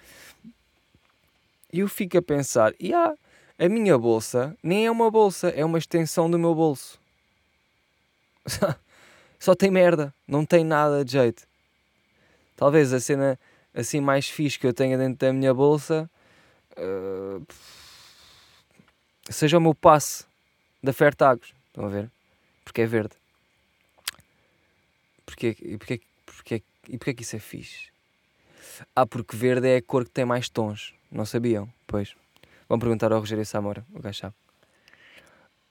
E 1.72 1.80
eu 1.80 1.88
fico 1.88 2.16
a 2.16 2.22
pensar, 2.22 2.72
e 2.80 2.94
ah, 2.94 3.14
a 3.58 3.68
minha 3.68 3.98
bolsa 3.98 4.56
nem 4.62 4.86
é 4.86 4.90
uma 4.90 5.10
bolsa, 5.10 5.50
é 5.50 5.64
uma 5.64 5.78
extensão 5.78 6.30
do 6.30 6.38
meu 6.38 6.54
bolso. 6.54 6.98
Só 9.38 9.54
tem 9.54 9.70
merda, 9.70 10.12
não 10.26 10.44
tem 10.44 10.64
nada 10.64 11.04
de 11.04 11.12
jeito. 11.12 11.46
Talvez 12.58 12.92
a 12.92 12.98
cena 12.98 13.38
assim 13.72 14.00
mais 14.00 14.28
fixe 14.28 14.58
que 14.58 14.66
eu 14.66 14.74
tenha 14.74 14.98
dentro 14.98 15.24
da 15.24 15.32
minha 15.32 15.54
bolsa 15.54 16.10
uh, 16.76 17.46
seja 19.30 19.58
o 19.58 19.60
meu 19.60 19.76
passe 19.76 20.24
da 20.82 20.92
Fertagos. 20.92 21.54
Estão 21.68 21.84
a 21.84 21.88
ver? 21.88 22.10
Porque 22.64 22.80
é 22.80 22.86
verde. 22.86 23.14
Porquê, 25.24 25.56
e, 25.62 25.78
porquê, 25.78 26.00
porquê, 26.26 26.62
e 26.88 26.98
porquê 26.98 27.14
que 27.14 27.22
isso 27.22 27.36
é 27.36 27.38
fixe? 27.38 27.92
Ah, 28.92 29.06
porque 29.06 29.36
verde 29.36 29.68
é 29.68 29.76
a 29.76 29.82
cor 29.82 30.04
que 30.04 30.10
tem 30.10 30.24
mais 30.24 30.48
tons. 30.48 30.92
Não 31.12 31.24
sabiam? 31.24 31.72
Pois. 31.86 32.16
Vão 32.68 32.80
perguntar 32.80 33.12
ao 33.12 33.20
Rogério 33.20 33.46
Samora, 33.46 33.86
o 33.94 34.00
gajo 34.00 34.18
sabe. 34.18 34.34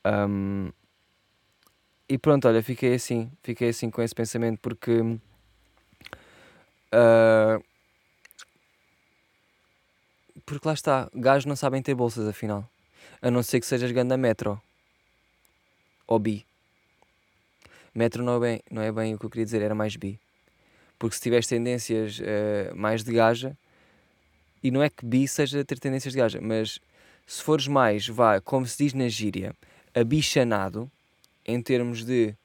Um, 0.06 0.72
e 2.08 2.18
pronto, 2.18 2.48
olha, 2.48 2.64
fiquei 2.64 2.94
assim. 2.94 3.30
Fiquei 3.44 3.70
assim 3.70 3.90
com 3.90 4.02
esse 4.02 4.16
pensamento 4.16 4.60
porque... 4.62 5.20
Uh, 6.94 7.64
porque 10.46 10.68
lá 10.68 10.74
está, 10.74 11.10
gajos 11.14 11.46
não 11.46 11.56
sabem 11.56 11.82
ter 11.82 11.94
bolsas 11.94 12.28
afinal. 12.28 12.70
A 13.22 13.30
não 13.30 13.44
ser 13.44 13.60
que 13.60 13.66
sejas 13.66 13.92
ganda 13.92 14.16
metro 14.16 14.62
ou 16.08 16.18
bi. 16.18 16.46
Metro 17.94 18.24
não 18.24 18.38
é, 18.38 18.40
bem, 18.40 18.62
não 18.72 18.82
é 18.82 18.92
bem 18.92 19.14
o 19.14 19.20
que 19.20 19.26
eu 19.26 19.30
queria 19.30 19.46
dizer, 19.46 19.62
era 19.62 19.76
mais 19.76 19.96
bi. 19.96 20.20
Porque 20.98 21.16
se 21.16 21.22
tiveres 21.22 21.48
tendências 21.48 22.20
uh, 22.20 22.76
mais 22.76 23.04
de 23.04 23.12
gaja, 23.12 23.58
e 24.64 24.72
não 24.72 24.82
é 24.82 24.90
que 24.90 25.06
bi 25.06 25.28
seja 25.28 25.64
ter 25.66 25.80
tendências 25.80 26.14
de 26.14 26.20
gaja, 26.20 26.40
mas 26.42 26.80
se 27.26 27.44
fores 27.44 27.68
mais, 27.68 28.08
vá, 28.08 28.40
como 28.40 28.66
se 28.66 28.84
diz 28.84 28.94
na 28.94 29.08
gíria, 29.10 29.54
abichanado, 29.94 30.90
em 31.46 31.62
termos 31.62 32.06
de 32.06 32.36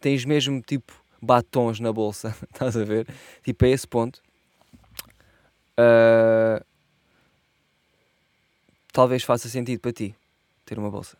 tens 0.00 0.24
mesmo 0.24 0.60
tipo 0.60 1.01
batons 1.22 1.78
na 1.78 1.92
bolsa, 1.92 2.36
estás 2.52 2.76
a 2.76 2.84
ver? 2.84 3.06
Tipo 3.42 3.64
a 3.64 3.68
esse 3.68 3.86
ponto. 3.86 4.20
Uh, 5.78 6.62
talvez 8.92 9.22
faça 9.22 9.48
sentido 9.48 9.80
para 9.80 9.92
ti 9.92 10.14
ter 10.66 10.78
uma 10.78 10.90
bolsa. 10.90 11.16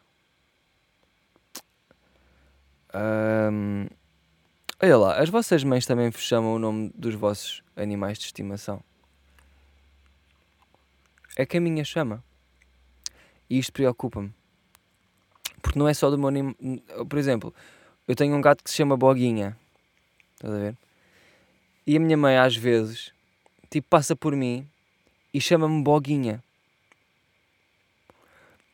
Um, 2.95 3.87
olha 4.83 4.99
lá, 4.99 5.19
as 5.19 5.31
vossas 5.31 5.65
mães 5.65 5.87
também 5.87 6.11
vos 6.11 6.23
chamam 6.23 6.55
o 6.55 6.59
nome 6.59 6.93
dos 6.95 7.15
vossos 7.15 7.63
animais 7.75 8.19
de 8.19 8.27
estimação? 8.27 8.83
É 11.37 11.47
que 11.47 11.57
a 11.57 11.61
minha 11.61 11.85
chama. 11.85 12.23
E 13.49 13.59
isto 13.59 13.73
preocupa-me. 13.73 14.35
Porque 15.63 15.79
não 15.79 15.89
é 15.89 15.95
só 15.95 16.11
do 16.11 16.19
meu 16.19 16.29
animal. 16.29 16.55
Por 17.09 17.19
exemplo, 17.19 17.55
eu 18.07 18.15
tenho 18.15 18.37
um 18.37 18.41
gato 18.41 18.63
que 18.63 18.71
se 18.71 18.77
chama 18.77 18.97
Boguinha. 18.97 19.57
Estás 20.43 20.55
a 20.57 20.59
ver? 20.59 20.77
E 21.87 21.97
a 21.97 22.01
minha 22.01 22.17
mãe, 22.17 22.37
às 22.37 22.57
vezes, 22.57 23.13
tipo, 23.71 23.87
passa 23.89 24.17
por 24.17 24.35
mim 24.35 24.69
e 25.33 25.41
chama-me 25.41 25.81
Boguinha. 25.85 26.43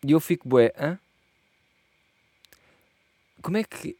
E 0.03 0.13
eu 0.13 0.19
fico, 0.19 0.49
bué, 0.49 0.73
hã? 0.79 0.99
Como 3.43 3.59
é 3.59 3.65
que 3.65 3.99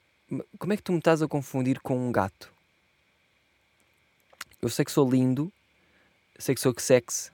como 0.59 0.73
é 0.73 0.77
que 0.77 0.83
tu 0.83 0.93
me 0.93 0.99
estás 0.99 1.21
a 1.21 1.29
confundir 1.29 1.79
com 1.81 1.97
um 1.97 2.11
gato? 2.11 2.51
Eu 4.61 4.69
sei 4.71 4.85
que 4.85 4.93
sou 4.93 5.09
lindo, 5.11 5.53
sei 6.39 6.55
que 6.55 6.61
sou 6.61 6.75
sexy, 6.79 7.31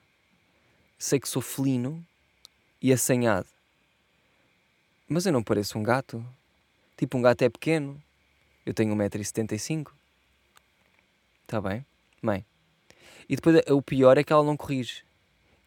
sei 0.98 1.18
que 1.20 1.28
sou 1.28 1.42
felino 1.42 2.04
e 2.82 2.92
assanhado. 2.92 3.48
Mas 5.08 5.26
eu 5.26 5.32
não 5.32 5.44
pareço 5.44 5.78
um 5.78 5.82
gato. 5.82 6.24
Tipo, 6.96 7.18
um 7.18 7.22
gato 7.22 7.42
é 7.42 7.48
pequeno. 7.48 8.02
Eu 8.66 8.74
tenho 8.74 8.94
1,75m. 8.94 10.03
Está 11.44 11.60
bem? 11.60 11.84
Mãe. 12.20 12.44
E 13.28 13.36
depois 13.36 13.60
o 13.70 13.82
pior 13.82 14.18
é 14.18 14.24
que 14.24 14.32
ela 14.32 14.42
não 14.42 14.56
corrige. 14.56 15.04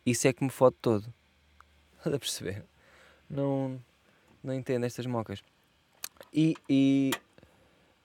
Isso 0.06 0.28
é 0.28 0.34
que 0.34 0.44
me 0.44 0.50
fode 0.50 0.76
todo. 0.82 1.14
Estás 1.98 2.16
a 2.16 2.20
perceber? 2.20 2.66
Não, 3.30 3.80
não 4.44 4.54
entendo 4.54 4.86
estas 4.86 5.06
mocas. 5.06 5.44
E, 6.34 6.56
e, 6.68 7.12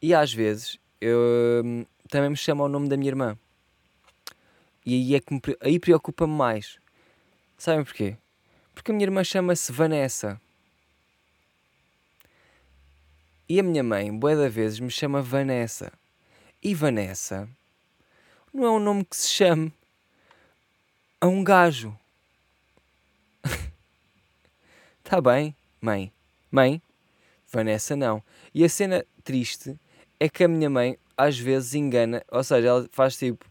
e 0.00 0.14
às 0.14 0.32
vezes 0.32 0.78
eu 1.00 1.18
hum, 1.64 1.84
também 2.08 2.30
me 2.30 2.36
chamo 2.36 2.62
ao 2.62 2.68
nome 2.68 2.88
da 2.88 2.96
minha 2.96 3.10
irmã. 3.10 3.38
E 4.84 4.94
aí 4.94 5.14
é 5.14 5.20
que 5.20 5.32
me, 5.32 5.40
aí 5.60 5.78
preocupa-me 5.78 6.32
mais. 6.32 6.78
Sabem 7.56 7.84
porquê? 7.84 8.16
Porque 8.74 8.90
a 8.90 8.94
minha 8.94 9.06
irmã 9.06 9.24
chama-se 9.24 9.72
Vanessa. 9.72 10.40
E 13.48 13.60
a 13.60 13.62
minha 13.62 13.82
mãe, 13.82 14.16
boa 14.16 14.34
da 14.34 14.48
vezes, 14.48 14.80
me 14.80 14.90
chama 14.90 15.22
Vanessa. 15.22 15.92
E 16.62 16.74
Vanessa 16.74 17.48
não 18.52 18.64
é 18.64 18.70
um 18.70 18.78
nome 18.78 19.04
que 19.04 19.16
se 19.16 19.28
chame 19.28 19.72
a 21.20 21.26
um 21.26 21.42
gajo. 21.42 21.96
Está 24.98 25.20
bem, 25.22 25.56
mãe. 25.80 26.12
Mãe, 26.50 26.82
Vanessa 27.50 27.96
não. 27.96 28.22
E 28.54 28.64
a 28.64 28.68
cena 28.68 29.06
triste 29.24 29.78
é 30.20 30.28
que 30.28 30.44
a 30.44 30.48
minha 30.48 30.68
mãe 30.68 30.98
às 31.16 31.38
vezes 31.38 31.74
engana, 31.74 32.22
ou 32.30 32.42
seja, 32.44 32.68
ela 32.68 32.88
faz 32.92 33.16
tipo 33.16 33.50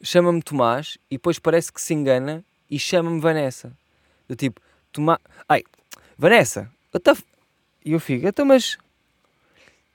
chama-me 0.00 0.42
Tomás 0.42 0.96
e 1.10 1.16
depois 1.16 1.38
parece 1.38 1.72
que 1.72 1.80
se 1.80 1.92
engana 1.94 2.44
e 2.70 2.78
chama-me 2.78 3.20
Vanessa. 3.20 3.72
Do 4.28 4.36
tipo, 4.36 4.60
Tomás. 4.92 5.18
Ai, 5.48 5.64
Vanessa, 6.16 6.70
e 7.84 7.92
eu 7.92 8.00
fico, 8.00 8.26
então, 8.26 8.44
mas 8.44 8.76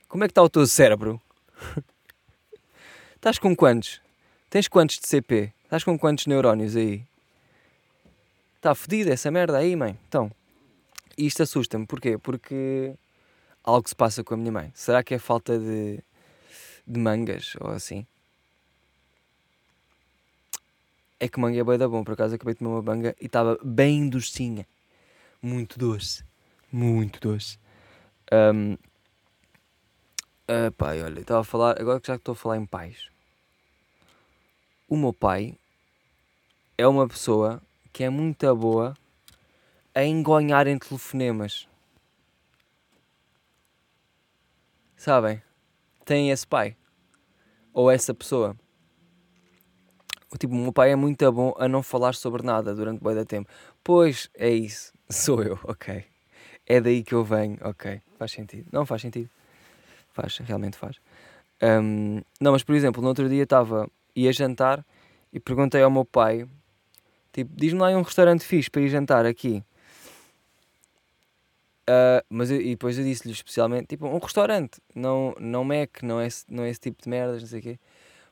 como 0.07 0.23
é 0.23 0.27
que 0.27 0.31
está 0.31 0.41
o 0.41 0.49
teu 0.49 0.65
cérebro? 0.65 1.21
Estás 3.23 3.39
com 3.39 3.55
quantos? 3.55 4.01
Tens 4.49 4.67
quantos 4.67 4.99
de 4.99 5.07
CP? 5.07 5.53
Estás 5.63 5.81
com 5.85 5.97
quantos 5.97 6.27
neurónios 6.27 6.75
aí? 6.75 7.05
Está 8.57 8.75
fodido 8.75 9.13
essa 9.13 9.31
merda 9.31 9.59
aí, 9.59 9.77
mãe? 9.77 9.97
Então, 10.09 10.29
isto 11.17 11.41
assusta-me. 11.41 11.85
Porquê? 11.85 12.17
Porque 12.17 12.93
algo 13.63 13.87
se 13.87 13.95
passa 13.95 14.25
com 14.25 14.33
a 14.33 14.37
minha 14.37 14.51
mãe. 14.51 14.73
Será 14.75 15.01
que 15.01 15.13
é 15.13 15.19
falta 15.19 15.57
de, 15.57 16.03
de 16.85 16.99
mangas 16.99 17.53
ou 17.61 17.69
assim? 17.71 18.05
É 21.17 21.29
que 21.29 21.39
manga 21.39 21.57
é 21.57 21.63
bem 21.63 21.77
da 21.77 21.87
bom. 21.87 22.03
Por 22.03 22.15
acaso 22.15 22.35
acabei 22.35 22.55
de 22.55 22.59
tomar 22.59 22.71
uma 22.71 22.81
manga 22.81 23.15
e 23.21 23.27
estava 23.27 23.57
bem 23.63 24.09
docinha. 24.09 24.67
Muito 25.41 25.79
doce. 25.79 26.25
Muito 26.69 27.21
doce. 27.21 27.57
Um, 28.33 28.73
uh, 28.73 30.71
pai, 30.77 31.01
olha, 31.01 31.21
estava 31.21 31.39
a 31.39 31.45
falar, 31.45 31.79
agora 31.79 32.01
que 32.01 32.07
já 32.07 32.15
estou 32.15 32.33
a 32.33 32.35
falar 32.35 32.57
em 32.57 32.65
pais, 32.65 33.12
o 34.87 34.97
meu 34.97 35.13
pai 35.13 35.57
é 36.77 36.87
uma 36.87 37.07
pessoa 37.07 37.61
que 37.91 38.03
é 38.03 38.09
muito 38.09 38.55
boa 38.55 38.95
a 39.93 40.03
engonhar 40.03 40.67
em 40.67 40.77
telefonemas. 40.77 41.67
Sabem? 44.95 45.41
Tem 46.05 46.31
esse 46.31 46.47
pai. 46.47 46.75
Ou 47.73 47.91
essa 47.91 48.13
pessoa. 48.13 48.55
Tipo, 50.39 50.53
o 50.55 50.57
meu 50.57 50.73
pai 50.73 50.91
é 50.91 50.95
muito 50.95 51.31
bom 51.31 51.53
a 51.57 51.67
não 51.67 51.83
falar 51.83 52.15
sobre 52.15 52.41
nada 52.41 52.73
durante 52.73 53.03
bem 53.03 53.13
da 53.13 53.25
tempo. 53.25 53.49
Pois, 53.83 54.29
é 54.33 54.49
isso. 54.49 54.93
Sou 55.09 55.43
eu, 55.43 55.59
ok. 55.63 56.03
É 56.65 56.81
daí 56.81 57.03
que 57.03 57.13
eu 57.13 57.23
venho, 57.23 57.57
ok. 57.61 58.01
Faz 58.17 58.31
sentido. 58.31 58.67
Não 58.71 58.85
faz 58.85 59.01
sentido. 59.01 59.29
Faz, 60.13 60.37
realmente 60.37 60.77
faz. 60.77 60.97
Um, 61.61 62.21
não, 62.39 62.51
mas 62.51 62.63
por 62.63 62.75
exemplo, 62.75 63.01
no 63.01 63.09
outro 63.09 63.29
dia 63.29 63.43
estava, 63.43 63.89
ia 64.15 64.31
jantar 64.31 64.85
e 65.31 65.39
perguntei 65.39 65.81
ao 65.81 65.91
meu 65.91 66.05
pai, 66.05 66.47
tipo, 67.31 67.51
diz-me 67.55 67.79
lá 67.79 67.89
um 67.89 68.01
restaurante 68.01 68.43
fixe 68.43 68.69
para 68.69 68.81
ir 68.81 68.89
jantar 68.89 69.25
aqui. 69.25 69.63
Uh, 71.89 72.23
mas 72.29 72.49
eu, 72.49 72.61
e 72.61 72.69
depois 72.69 72.97
eu 72.97 73.03
disse-lhe 73.03 73.33
especialmente, 73.33 73.87
tipo, 73.87 74.07
um 74.07 74.17
restaurante, 74.17 74.79
não, 74.95 75.35
não 75.39 75.63
Mac, 75.63 76.01
não 76.01 76.19
é, 76.19 76.27
não 76.49 76.63
é 76.63 76.69
esse 76.69 76.79
tipo 76.79 77.01
de 77.01 77.09
merdas, 77.09 77.41
não 77.41 77.49
sei 77.49 77.59
o 77.59 77.63
quê. 77.63 77.79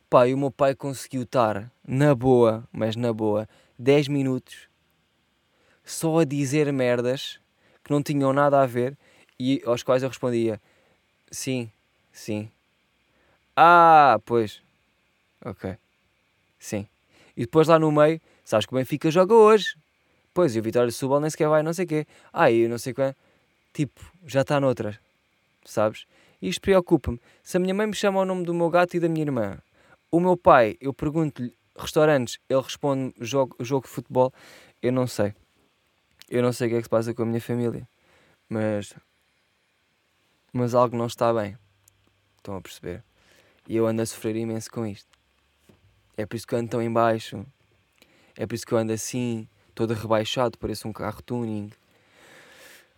Pá, 0.10 0.28
e 0.28 0.34
o 0.34 0.38
meu 0.38 0.52
pai 0.52 0.76
conseguiu 0.76 1.24
estar 1.24 1.72
na 1.86 2.13
boa, 2.15 2.67
mas 2.72 2.96
na 2.96 3.12
boa, 3.12 3.48
10 3.78 4.08
minutos 4.08 4.70
só 5.84 6.20
a 6.20 6.26
dizer 6.26 6.72
merdas 6.72 7.39
que 7.84 7.91
não 7.91 8.02
tinham 8.02 8.32
nada 8.32 8.62
a 8.62 8.65
ver 8.65 8.98
e 9.39 9.62
aos 9.65 9.84
quais 9.84 10.04
eu 10.04 10.10
respondia: 10.10 10.62
Sim, 11.32 11.72
sim. 12.12 12.50
Ah, 13.56 14.20
pois. 14.26 14.62
Ok. 15.45 15.77
Sim. 16.60 16.88
E 17.36 17.41
depois 17.41 17.67
lá 17.67 17.80
no 17.80 17.91
meio, 17.91 18.21
sabes 18.43 18.65
que 18.65 18.73
o 18.73 18.77
Benfica 18.77 19.10
joga 19.10 19.34
hoje. 19.34 19.75
Pois, 20.34 20.56
e 20.56 20.60
o 20.60 20.63
Vitória 20.63 20.91
Subal 20.91 21.19
nem 21.19 21.30
sequer 21.30 21.49
vai, 21.49 21.63
não 21.63 21.73
sei 21.73 21.86
o 21.86 21.88
quê. 21.88 22.08
Ah, 22.32 22.51
e 22.51 22.67
não 22.67 22.77
sei 22.77 22.93
qual. 22.93 23.15
Tipo, 23.73 24.01
já 24.25 24.41
está 24.41 24.60
noutra. 24.60 24.99
Sabes? 25.65 26.06
Isto 26.41 26.62
preocupa-me. 26.62 27.19
Se 27.43 27.58
a 27.58 27.60
minha 27.60 27.73
mãe 27.73 27.88
me 27.88 27.93
chama 27.93 28.19
ao 28.19 28.25
nome 28.25 28.45
do 28.45 28.54
meu 28.54 28.69
gato 28.69 28.95
e 28.95 28.99
da 28.99 29.10
minha 29.10 29.25
irmã, 29.25 29.58
o 30.10 30.19
meu 30.19 30.38
pai, 30.38 30.77
eu 30.82 30.93
pergunto-lhe 30.93 31.54
restaurantes, 31.75 32.39
ele 32.49 32.62
responde 32.62 33.13
jogo, 33.19 33.56
jogo 33.60 33.88
de 33.88 33.93
futebol, 33.93 34.34
eu 34.82 34.91
não 34.91 35.08
sei. 35.08 35.34
Eu 36.30 36.41
não 36.41 36.54
sei 36.54 36.67
o 36.67 36.69
que 36.71 36.75
é 36.77 36.80
que 36.80 36.86
se 36.86 36.89
passa 36.89 37.13
com 37.13 37.23
a 37.23 37.25
minha 37.25 37.41
família. 37.41 37.88
Mas 38.49 38.93
mas 40.54 40.75
algo 40.75 40.97
não 40.97 41.06
está 41.06 41.34
bem. 41.34 41.58
Estão 42.38 42.56
a 42.56 42.62
perceber? 42.62 43.04
E 43.67 43.75
eu 43.75 43.88
ando 43.88 44.01
a 44.01 44.06
sofrer 44.06 44.36
imenso 44.36 44.69
com 44.69 44.86
isto. 44.86 45.10
É 46.17 46.26
por 46.26 46.36
isso 46.36 46.45
que 46.45 46.54
eu 46.54 46.60
ando 46.60 46.69
tão 46.69 46.82
em 46.82 46.91
baixo. 46.91 47.45
É 48.36 48.45
por 48.45 48.56
isso 48.56 48.65
que 48.65 48.74
eu 48.74 48.78
ando 48.78 48.93
assim, 48.93 49.47
todo 49.74 49.93
rebaixado, 49.93 50.58
parece 50.58 50.88
um 50.88 50.93
carro 50.93 51.21
tuning. 51.21 51.71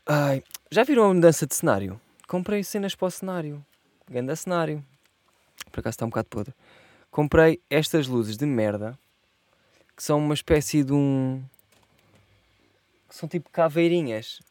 Ai, 0.06 0.44
já 0.70 0.84
viram 0.84 1.10
a 1.10 1.14
mudança 1.14 1.48
de 1.48 1.56
cenário? 1.56 2.00
Comprei 2.28 2.64
cenas 2.64 2.96
para 2.96 3.08
o 3.08 3.12
cenário. 3.12 3.66
Ganda 4.10 4.36
cenário. 4.36 4.84
Por 5.72 5.80
acaso 5.80 5.96
está 5.96 6.06
um 6.06 6.10
bocado 6.10 6.30
podre. 6.30 6.54
Comprei 7.10 7.62
estas 7.70 8.08
luzes 8.08 8.38
de 8.38 8.46
merda 8.46 8.98
que 9.96 10.04
são 10.04 10.20
uma 10.20 10.34
espécie 10.34 10.84
de 10.84 10.94
um. 10.94 11.44
são 13.10 13.30
tipo 13.30 13.50
caveirinhas. 13.50 14.42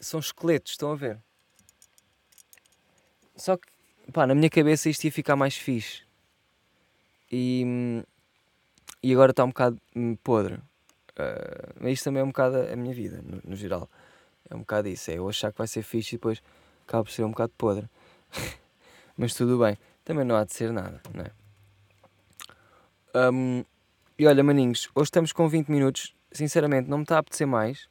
São 0.00 0.20
esqueletos, 0.20 0.72
estão 0.72 0.92
a 0.92 0.96
ver? 0.96 1.18
Só 3.36 3.56
que, 3.56 3.68
pá, 4.12 4.26
na 4.26 4.34
minha 4.34 4.50
cabeça 4.50 4.90
isto 4.90 5.04
ia 5.04 5.12
ficar 5.12 5.36
mais 5.36 5.56
fixe. 5.56 6.02
E, 7.32 8.04
e 9.02 9.12
agora 9.12 9.30
está 9.30 9.42
um 9.42 9.48
bocado 9.48 9.80
podre. 10.22 10.56
Uh, 11.12 11.72
mas 11.80 11.94
isto 11.94 12.04
também 12.04 12.20
é 12.20 12.24
um 12.24 12.28
bocado 12.28 12.58
a 12.58 12.76
minha 12.76 12.94
vida, 12.94 13.22
no, 13.22 13.40
no, 13.42 13.56
geral. 13.56 13.88
É 14.48 14.54
um 14.54 14.60
bocado 14.60 14.88
isso. 14.88 15.10
É 15.10 15.18
eu 15.18 15.28
achar 15.28 15.50
que 15.50 15.58
vai 15.58 15.66
ser 15.66 15.82
fixe 15.82 16.14
e 16.14 16.18
depois 16.18 16.42
acaba 16.86 17.04
por 17.04 17.10
ser 17.10 17.24
um 17.24 17.30
bocado 17.30 17.52
podre. 17.56 17.88
mas 19.16 19.34
tudo 19.34 19.58
bem. 19.58 19.78
Também 20.04 20.24
não 20.24 20.36
há 20.36 20.44
de 20.44 20.52
ser 20.52 20.72
nada, 20.72 21.00
não 21.14 21.24
é? 21.24 21.30
Um, 23.30 23.64
e 24.18 24.26
olha, 24.26 24.42
maninhos, 24.42 24.88
hoje 24.94 25.04
estamos 25.04 25.32
com 25.32 25.48
20 25.48 25.68
minutos. 25.68 26.14
Sinceramente, 26.30 26.88
não 26.88 26.98
me 26.98 27.04
está 27.04 27.16
a 27.16 27.18
apetecer 27.20 27.46
mais. 27.46 27.88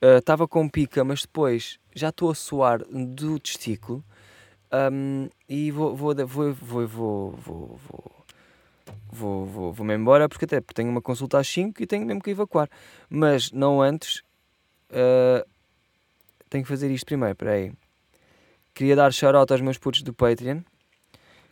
Estava 0.00 0.44
uh, 0.44 0.48
com 0.48 0.68
pica, 0.68 1.02
mas 1.04 1.22
depois 1.22 1.80
já 1.94 2.10
estou 2.10 2.30
a 2.30 2.34
suar 2.34 2.84
do 2.84 3.38
testículo. 3.38 4.04
Um, 4.72 5.28
e 5.48 5.70
vou, 5.70 5.96
vou, 5.96 6.14
vou, 6.14 6.26
vou, 6.26 6.86
vou, 6.86 7.30
vou, 7.32 7.76
vou, 7.76 8.17
vou, 9.18 9.44
vou, 9.46 9.72
vou-me 9.72 9.94
embora 9.94 10.28
porque 10.28 10.44
até 10.44 10.60
tenho 10.60 10.88
uma 10.88 11.02
consulta 11.02 11.38
às 11.38 11.48
5 11.48 11.82
e 11.82 11.86
tenho 11.86 12.06
mesmo 12.06 12.22
que 12.22 12.30
evacuar. 12.30 12.68
Mas 13.10 13.50
não 13.50 13.82
antes, 13.82 14.22
uh, 14.90 15.46
tenho 16.48 16.64
que 16.64 16.68
fazer 16.68 16.90
isto 16.90 17.04
primeiro. 17.06 17.32
Espera 17.32 17.52
aí. 17.52 17.72
Queria 18.74 18.94
dar 18.94 19.12
shout-out 19.12 19.52
aos 19.52 19.60
meus 19.60 19.76
putos 19.76 20.02
do 20.02 20.14
Patreon. 20.14 20.60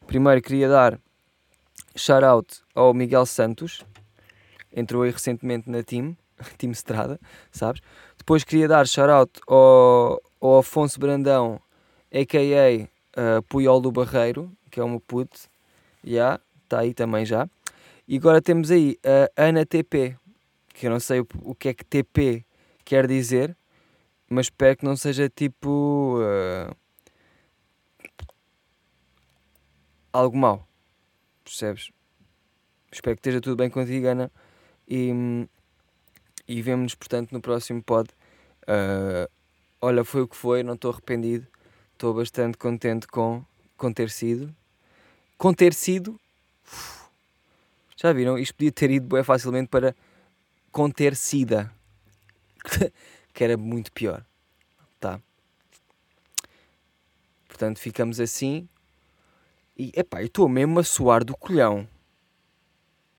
Primeiro 0.07 0.40
queria 0.40 0.68
dar 0.68 1.00
shout-out 1.96 2.62
ao 2.74 2.94
Miguel 2.94 3.26
Santos. 3.26 3.85
Entrou 4.72 5.02
aí 5.02 5.11
recentemente 5.11 5.68
na 5.68 5.83
Team, 5.83 6.16
Team 6.57 6.70
Estrada, 6.70 7.18
sabes? 7.50 7.83
Depois 8.16 8.44
queria 8.44 8.68
dar 8.68 8.87
shout-out 8.87 9.40
ao, 9.48 10.22
ao 10.40 10.59
Afonso 10.59 11.00
Brandão, 11.00 11.61
a.k.a 12.12 12.88
uh, 13.16 13.42
Puyol 13.42 13.81
do 13.81 13.90
Barreiro, 13.90 14.52
que 14.70 14.79
é 14.79 14.85
uma 14.85 15.00
puto, 15.00 15.40
já, 16.05 16.11
yeah, 16.11 16.40
está 16.62 16.81
aí 16.81 16.94
também 16.94 17.24
já. 17.24 17.48
E 18.09 18.16
agora 18.19 18.40
temos 18.40 18.71
aí 18.71 18.99
a 19.37 19.47
Ana 19.49 19.66
TP, 19.66 20.16
que 20.69 20.87
eu 20.87 20.90
não 20.90 21.01
sei 21.01 21.21
o, 21.21 21.27
o 21.42 21.55
que 21.55 21.69
é 21.71 21.75
que 21.75 21.85
TP 21.85 22.45
quer 22.85 23.07
dizer, 23.09 23.57
mas 24.31 24.47
espero 24.47 24.77
que 24.77 24.85
não 24.85 24.97
seja 24.97 25.29
tipo 25.29 26.21
uh, 26.21 26.77
algo 30.12 30.37
mau, 30.37 30.69
percebes? 31.42 31.90
Espero 32.92 33.16
que 33.16 33.21
esteja 33.21 33.40
tudo 33.40 33.57
bem 33.57 33.69
contigo, 33.69 34.07
Ana. 34.07 34.31
E, 34.88 35.11
e 36.47 36.62
vemo-nos, 36.62 36.95
portanto, 36.95 37.33
no 37.33 37.40
próximo 37.40 37.83
pod. 37.83 38.09
Uh, 38.62 39.29
olha, 39.81 40.05
foi 40.05 40.23
o 40.23 40.29
que 40.29 40.37
foi, 40.37 40.62
não 40.62 40.75
estou 40.75 40.92
arrependido. 40.92 41.47
Estou 41.92 42.14
bastante 42.14 42.57
contente 42.57 43.07
com, 43.07 43.45
com 43.77 43.92
ter 43.92 44.11
sido. 44.11 44.55
Com 45.37 45.53
ter 45.53 45.75
sido. 45.75 46.19
Já 47.96 48.12
viram? 48.12 48.38
Isto 48.38 48.54
podia 48.54 48.72
ter 48.72 48.90
ido 48.90 49.14
bem 49.14 49.24
facilmente 49.24 49.68
para 49.68 49.96
conter 50.70 51.16
sida. 51.16 51.72
que 53.32 53.44
era 53.44 53.56
muito 53.56 53.92
pior. 53.92 54.24
Tá. 55.00 55.20
Portanto, 57.48 57.78
ficamos 57.78 58.20
assim. 58.20 58.68
E, 59.76 59.92
epá, 59.94 60.22
eu 60.22 60.26
estou 60.26 60.48
mesmo 60.48 60.78
a 60.78 60.85
suar 60.85 61.24
do 61.24 61.37
colhão. 61.37 61.88